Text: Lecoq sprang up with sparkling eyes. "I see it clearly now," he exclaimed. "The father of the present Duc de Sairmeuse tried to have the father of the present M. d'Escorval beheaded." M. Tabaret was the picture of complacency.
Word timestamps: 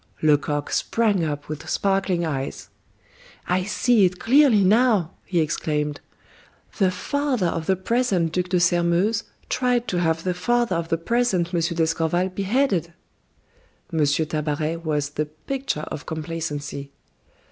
Lecoq 0.23 0.71
sprang 0.71 1.23
up 1.23 1.47
with 1.47 1.69
sparkling 1.69 2.25
eyes. 2.25 2.69
"I 3.47 3.63
see 3.65 4.03
it 4.03 4.17
clearly 4.19 4.63
now," 4.63 5.11
he 5.25 5.39
exclaimed. 5.39 5.99
"The 6.79 6.89
father 6.89 7.45
of 7.45 7.67
the 7.67 7.75
present 7.75 8.31
Duc 8.31 8.49
de 8.49 8.59
Sairmeuse 8.59 9.25
tried 9.47 9.87
to 9.89 9.97
have 9.99 10.23
the 10.23 10.33
father 10.33 10.75
of 10.75 10.87
the 10.89 10.97
present 10.97 11.53
M. 11.53 11.59
d'Escorval 11.59 12.29
beheaded." 12.29 12.93
M. 13.93 14.03
Tabaret 14.03 14.77
was 14.77 15.09
the 15.11 15.27
picture 15.27 15.81
of 15.91 16.07
complacency. 16.07 16.89